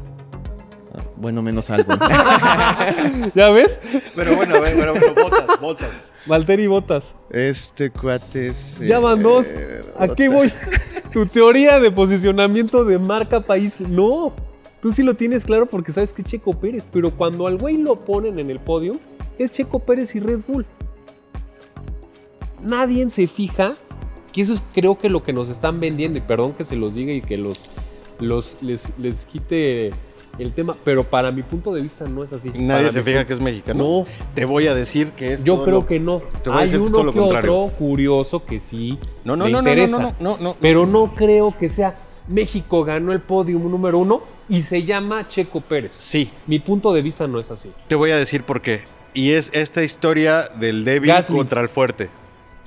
[0.95, 1.93] Ah, Bueno, menos algo.
[3.35, 3.79] ¿Ya ves?
[4.15, 5.89] Pero bueno, bueno, bueno, botas, botas.
[6.25, 7.13] Valtteri Botas.
[7.29, 8.79] este cuate es.
[8.79, 9.49] Ya van dos.
[9.49, 10.51] eh, ¿A qué voy?
[11.13, 14.33] Tu teoría de posicionamiento de marca país, no.
[14.81, 17.77] Tú sí lo tienes claro porque sabes que es Checo Pérez, pero cuando al güey
[17.77, 18.93] lo ponen en el podio,
[19.37, 20.65] es Checo Pérez y Red Bull.
[22.61, 23.73] Nadie se fija
[24.31, 26.95] que eso es creo que lo que nos están vendiendo, y perdón que se los
[26.95, 27.71] diga y que los,
[28.19, 29.91] los les, les quite
[30.39, 32.49] el tema, pero para mi punto de vista no es así.
[32.55, 33.83] Nadie Para se fija que es mexicano.
[33.83, 34.05] No.
[34.33, 35.43] Te voy a decir que es.
[35.43, 36.21] Yo todo creo lo- que no.
[36.41, 37.55] te voy a Hay decir que es uno todo lo que contrario.
[37.61, 39.97] otro curioso que sí No, no, me no, no, no, interesa.
[40.01, 40.55] no, no, no, no.
[40.59, 41.95] Pero no creo que sea
[42.27, 45.93] México ganó el podium número uno y se llama Checo Pérez.
[45.93, 47.69] Sí, Mi punto de vista no es así.
[47.87, 48.81] te voy a decir por qué.
[49.13, 51.35] Y es esta historia del débil Gasly.
[51.35, 52.09] contra el fuerte.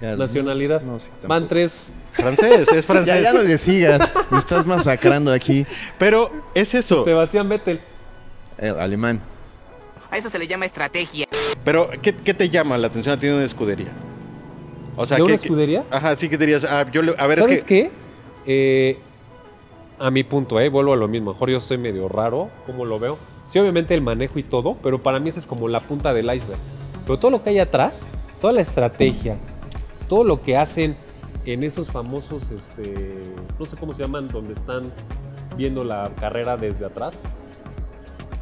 [0.00, 0.82] Nacionalidad.
[0.82, 1.28] No, sí, tampoco.
[1.28, 1.84] Van tres.
[2.12, 3.22] Francés, es Ya, francés.
[3.22, 5.66] ya no le sigas, me estás masacrando aquí.
[5.98, 7.02] Pero es eso.
[7.04, 7.80] Sebastián Vettel.
[8.58, 9.20] El alemán.
[10.10, 11.26] A eso se le llama estrategia.
[11.64, 13.88] Pero, ¿qué, qué te llama la atención a ti de una escudería?
[14.96, 15.84] O sea, ¿De una ¿qué- qué- escudería?
[15.90, 17.90] Ajá, sí que dirías, ah, yo le- a ver, ¿Sabes es que...
[17.90, 17.90] qué?
[18.46, 18.98] Eh,
[19.98, 21.32] a mi punto, eh, vuelvo a lo mismo.
[21.32, 23.18] Mejor yo estoy medio raro, como lo veo.
[23.46, 26.26] Sí, obviamente el manejo y todo, pero para mí esa es como la punta del
[26.34, 26.58] iceberg.
[27.06, 28.04] Pero todo lo que hay atrás,
[28.40, 29.36] toda la estrategia,
[30.08, 30.96] todo lo que hacen
[31.44, 33.22] en esos famosos, este,
[33.58, 34.92] no sé cómo se llaman, donde están
[35.56, 37.22] viendo la carrera desde atrás.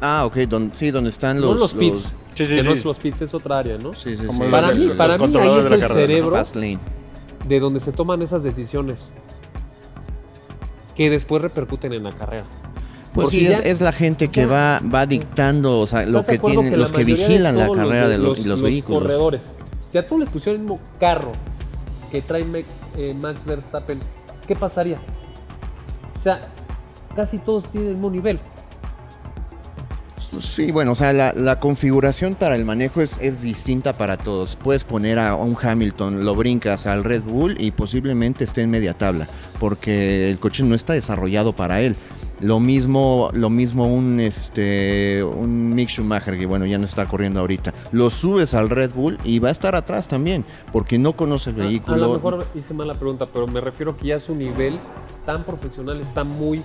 [0.01, 1.59] Ah, ok, don- sí, donde están no los...
[1.59, 2.15] los pits.
[2.33, 2.79] Sí, sí, que no sí.
[2.79, 3.93] es los pits, es otra área, ¿no?
[3.93, 4.49] Sí, sí, Como sí.
[4.49, 5.93] los- Para mí, los para mí ahí es el carrera.
[6.07, 6.43] cerebro
[7.47, 9.13] de donde se toman esas decisiones
[10.95, 12.45] que después repercuten en la carrera.
[13.15, 16.47] Pues sí, es, la gente que va, va dictando, o sea, lo ¿Estás de que
[16.47, 19.03] tienen, los que vigilan la carrera de los, los, los, los vehículos.
[19.03, 19.53] corredores,
[19.85, 21.31] si a todos les pusieran el mismo carro
[22.11, 22.45] que trae
[22.97, 23.99] eh, Max Verstappen,
[24.45, 24.99] ¿qué pasaría?
[26.15, 26.41] O sea,
[27.15, 28.39] casi todos tienen el mismo nivel.
[30.39, 34.57] Sí, bueno, o sea, la, la configuración para el manejo es, es distinta para todos.
[34.57, 38.93] Puedes poner a un Hamilton, lo brincas al Red Bull y posiblemente esté en media
[38.93, 39.27] tabla,
[39.59, 41.95] porque el coche no está desarrollado para él.
[42.41, 47.39] Lo mismo, lo mismo un este un Mick Schumacher que bueno ya no está corriendo
[47.39, 47.73] ahorita.
[47.91, 50.43] Lo subes al Red Bull y va a estar atrás también,
[50.73, 51.95] porque no conoce el vehículo.
[51.95, 54.79] A, lo mejor hice mal la pregunta, pero me refiero que ya su nivel
[55.25, 56.63] tan profesional está muy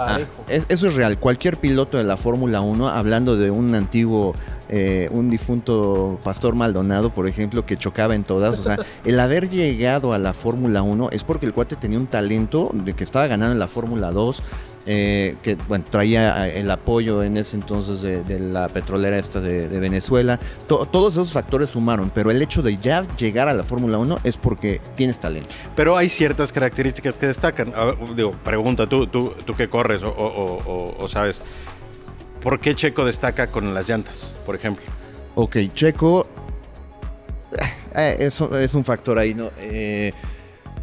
[0.00, 0.30] Ah, parejo.
[0.48, 1.18] es- eso es real.
[1.18, 4.34] Cualquier piloto de la Fórmula 1, hablando de un antiguo,
[4.68, 9.50] eh, un difunto Pastor Maldonado, por ejemplo, que chocaba en todas, o sea, el haber
[9.50, 13.26] llegado a la Fórmula 1 es porque el cuate tenía un talento de que estaba
[13.26, 14.42] ganando en la Fórmula 2.
[14.90, 19.38] Eh, que bueno, traía eh, el apoyo en ese entonces de, de la petrolera esta
[19.38, 20.40] de, de Venezuela.
[20.66, 24.20] To- todos esos factores sumaron, pero el hecho de ya llegar a la Fórmula 1
[24.24, 25.50] es porque tienes talento.
[25.76, 27.72] Pero hay ciertas características que destacan.
[27.76, 31.42] A ver, digo, pregunta, tú, tú, tú que corres o, o- o- o sabes,
[32.42, 34.86] ¿por qué Checo destaca con las llantas, por ejemplo?
[35.34, 36.26] Ok, Checo.
[37.94, 39.50] eh, eso es un factor ahí, ¿no?
[39.60, 40.12] Eh,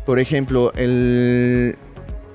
[0.05, 1.75] por ejemplo, el.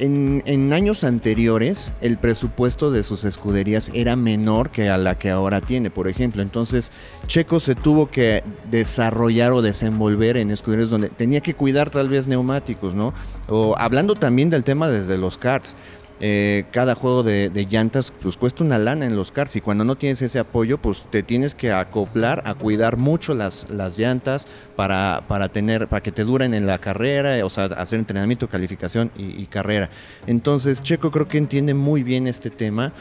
[0.02, 5.60] En, años anteriores, el presupuesto de sus escuderías era menor que a la que ahora
[5.60, 6.40] tiene, por ejemplo.
[6.40, 6.90] Entonces,
[7.26, 12.26] Checo se tuvo que desarrollar o desenvolver en escuderías donde tenía que cuidar tal vez
[12.26, 13.12] neumáticos, ¿no?
[13.46, 15.76] O hablando también del tema desde los karts.
[16.22, 19.96] Eh, cada juego de, llantas pues cuesta una lana en los karts y cuando no
[19.96, 25.48] tienes ese apoyo pues te tienes que acoplar a cuidar mucho las, llantas para, para
[25.48, 29.88] tener para que te duren en la carrera o sea hacer entrenamiento calificación y, carrera.
[30.26, 32.92] Entonces Checo creo que entiende muy bien este tema.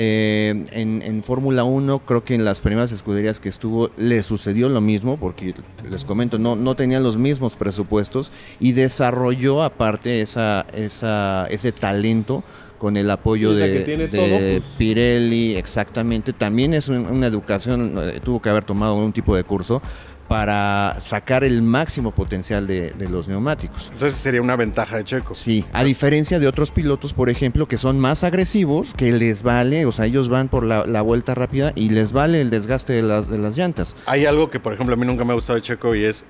[0.00, 4.68] Eh, en, en Fórmula 1 creo que en las primeras escuderías que estuvo le sucedió
[4.68, 5.56] lo mismo porque
[5.90, 12.44] les comento no, no tenían los mismos presupuestos y desarrolló aparte esa, esa, ese talento
[12.78, 14.62] con el apoyo de, todo, pues.
[14.78, 16.32] Pirelli, exactamente.
[16.32, 19.82] También es un- una educación, eh, tuvo que haber tomado un tipo de curso
[20.28, 23.88] para sacar el máximo potencial de, de los neumáticos.
[23.94, 25.34] Entonces sería una ventaja de Checo.
[25.34, 29.86] Sí, a diferencia de otros pilotos, por ejemplo, que son más agresivos, que les vale,
[29.86, 33.02] o sea, ellos van por la, la vuelta rápida y les vale el desgaste de
[33.02, 33.96] las, de las llantas.
[34.04, 36.26] Hay algo que, por ejemplo, a mí nunca me ha gustado de Checo y es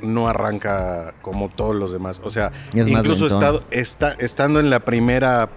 [0.00, 2.20] no arranca como todos los demás.
[2.24, 5.48] O sea, Es incluso estado, está, estando en la primera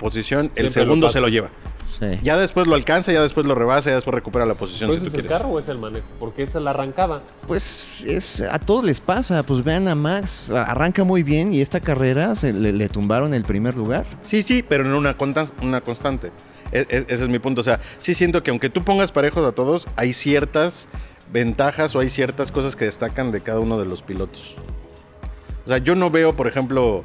[0.00, 1.50] posición, el segundo lo se lo lleva.
[1.98, 2.06] Sí.
[2.22, 5.06] Ya después lo alcanza, ya después lo rebasa, ya después recupera la posición ¿Pero si
[5.06, 5.38] ese tú es el quieres.
[5.38, 6.06] carro o es el manejo?
[6.20, 7.22] Porque esa es la arrancada.
[7.48, 11.80] Pues es, a todos les pasa, pues vean a Max, arranca muy bien y esta
[11.80, 14.06] carrera se le, le tumbaron el primer lugar.
[14.22, 16.30] Sí, sí, pero una, conta- una constante.
[16.70, 17.62] E- e- ese es mi punto.
[17.62, 20.88] O sea, sí siento que aunque tú pongas parejos a todos, hay ciertas
[21.32, 24.56] ventajas o hay ciertas cosas que destacan de cada uno de los pilotos.
[25.64, 27.04] O sea, yo no veo, por ejemplo,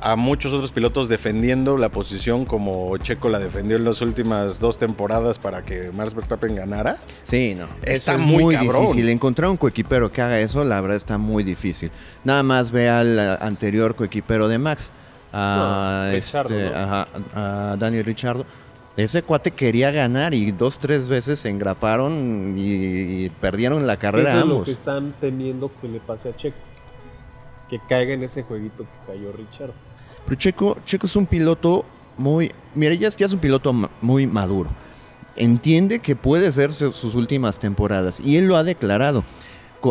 [0.00, 4.78] a muchos otros pilotos defendiendo la posición como Checo la defendió en las últimas dos
[4.78, 6.96] temporadas para que Max Verstappen ganara.
[7.22, 7.68] Sí, no.
[7.84, 8.82] Está es muy cabrón.
[8.86, 9.08] difícil.
[9.10, 11.90] Encontrar un coequipero que haga eso, la verdad está muy difícil.
[12.24, 14.90] Nada más ve al eh, anterior coequipero de Max,
[15.32, 16.76] a, No, Richardo, este, ¿no?
[16.76, 18.46] ajá, a Daniel Richardo.
[19.04, 24.30] Ese cuate quería ganar y dos, tres veces se engraparon y, y perdieron la carrera
[24.30, 24.64] Eso es lo ambos.
[24.66, 26.56] que están temiendo que le pase a Checo.
[27.68, 29.70] Que caiga en ese jueguito que cayó Richard.
[30.24, 31.84] Pero Checo, Checo es un piloto
[32.18, 32.52] muy...
[32.74, 34.70] Mira, ya, es- ya es un piloto ma- muy maduro.
[35.36, 39.24] Entiende que puede ser su- sus últimas temporadas y él lo ha declarado.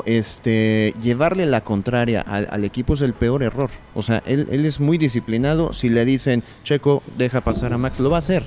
[0.06, 3.72] Este, llevarle la contraria al, al equipo es el peor error.
[3.96, 5.74] O sea, él, él es muy disciplinado.
[5.74, 8.44] Si le dicen, Checo, deja pasar a Max, lo va a hacer.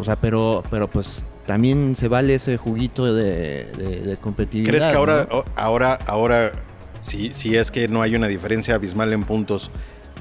[0.00, 4.70] O sea, pero, pero pues también se vale ese juguito de, de- de competitividad.
[4.70, 6.52] ¿Crees que ahora, ahora, ahora,
[7.00, 9.70] si, si es que no hay una diferencia abismal en puntos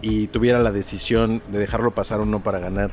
[0.01, 2.91] y tuviera la decisión de dejarlo pasar o no para ganar,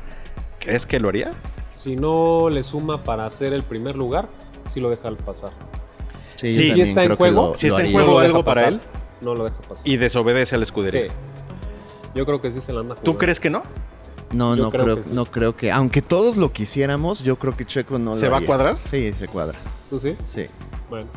[0.59, 1.31] ¿crees que lo haría?
[1.73, 4.27] Si no le suma para hacer el primer lugar,
[4.65, 5.51] sí lo deja al pasar.
[6.35, 8.79] Sí, Sí, si está en juego, lo- si está en juego algo para pasar, él.
[9.21, 9.87] No lo deja pasar.
[9.87, 10.69] Y desobedece a la Sí.
[10.69, 11.11] escudería.
[12.15, 13.17] Yo creo que sí se la anda ¿Tú jugando.
[13.19, 13.63] crees que no?
[14.31, 15.09] No, Yo no creo creo, que sí.
[15.13, 18.37] no creo que, aunque todos lo quisiéramos, yo creo que Checo no ¿Se lo va
[18.39, 18.77] a cuadrar?
[18.85, 19.57] Sí, se cuadra.
[19.89, 20.15] ¿Tú sí?
[20.25, 20.45] Sí.
[20.89, 21.07] Bueno.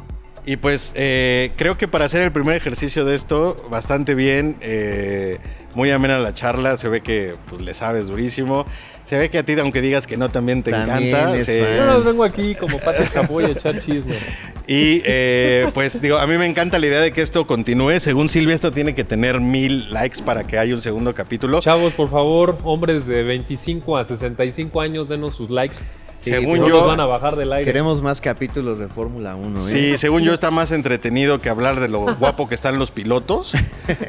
[0.47, 4.57] Y pues eh, creo que para hacer el primer ejercicio de esto, bastante bien.
[4.61, 5.39] eh,
[5.75, 6.77] muy amena la charla.
[6.77, 8.67] Se ve que pues, le sabes durísimo.
[9.07, 11.37] Se ve que a ti, aunque digas que no, también te También encanta.
[11.37, 14.15] Yo no vengo aquí como pata chapoy a echar chisme.
[14.67, 17.99] Y eh, pues digo, a mí me encanta la idea de que esto continúe.
[17.99, 21.59] Según Silvia, esto tiene que tener mil likes para que haya un segundo capítulo.
[21.59, 25.79] Chavos, por favor, hombres de 25 a 65 años, denos sus likes.
[26.23, 27.65] Sí, Según no yo- nos van a bajar del aire.
[27.65, 29.71] Queremos más capítulos de Fórmula 1, ¿eh?
[29.71, 33.55] Sí, según yo está más entretenido que hablar de lo guapo que están los pilotos.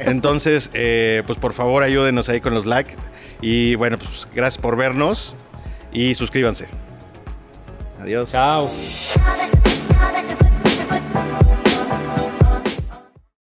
[0.04, 2.94] Entonces, eh, pues por favor ayúdenos ahí con los likes.
[3.40, 5.34] Y bueno, pues gracias por vernos
[5.92, 6.66] y suscríbanse.
[8.00, 8.30] Adiós.
[8.30, 8.68] Chao.